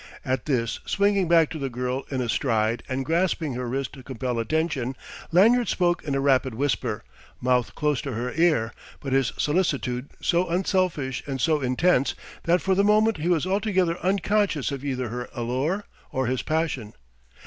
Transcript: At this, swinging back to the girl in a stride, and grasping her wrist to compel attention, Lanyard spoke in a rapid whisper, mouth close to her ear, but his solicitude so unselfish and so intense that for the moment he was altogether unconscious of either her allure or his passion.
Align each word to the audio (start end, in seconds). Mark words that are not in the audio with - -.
At 0.25 0.45
this, 0.45 0.79
swinging 0.83 1.27
back 1.27 1.51
to 1.51 1.59
the 1.59 1.69
girl 1.69 2.05
in 2.09 2.21
a 2.21 2.27
stride, 2.27 2.81
and 2.89 3.05
grasping 3.05 3.53
her 3.53 3.69
wrist 3.69 3.93
to 3.93 4.01
compel 4.01 4.39
attention, 4.39 4.95
Lanyard 5.31 5.67
spoke 5.67 6.03
in 6.03 6.15
a 6.15 6.19
rapid 6.19 6.55
whisper, 6.55 7.03
mouth 7.39 7.75
close 7.75 8.01
to 8.01 8.13
her 8.13 8.33
ear, 8.33 8.73
but 8.99 9.13
his 9.13 9.31
solicitude 9.37 10.09
so 10.19 10.47
unselfish 10.49 11.21
and 11.27 11.39
so 11.39 11.61
intense 11.61 12.15
that 12.45 12.63
for 12.63 12.73
the 12.73 12.83
moment 12.83 13.17
he 13.17 13.29
was 13.29 13.45
altogether 13.45 13.99
unconscious 14.03 14.71
of 14.71 14.83
either 14.83 15.09
her 15.09 15.29
allure 15.35 15.83
or 16.11 16.25
his 16.25 16.41
passion. 16.41 16.93